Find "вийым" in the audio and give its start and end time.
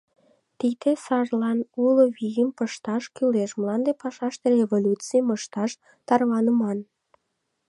2.17-2.49